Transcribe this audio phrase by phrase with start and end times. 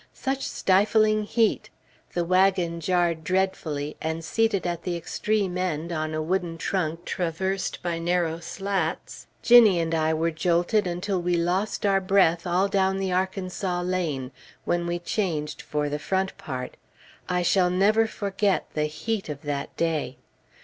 [0.15, 1.69] Such stifling heat!
[2.15, 7.83] The wagon jarred dreadfully, and seated at the extreme end, on a wooden trunk traversed
[7.83, 12.99] by narrow slats, Ginnie and I were jolted until we lost our breath, all down
[13.11, 14.31] Arkansas Lane,
[14.65, 16.77] when we changed for the front part.
[17.29, 20.17] I shall never forget the heat of that day.